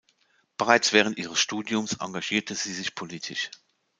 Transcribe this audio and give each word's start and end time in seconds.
Bereits 0.57 0.93
während 0.93 1.19
ihres 1.19 1.39
Studiums 1.39 1.97
engagierte 1.99 2.55
sie 2.55 2.73
sich 2.73 2.95
politisch. 2.95 3.51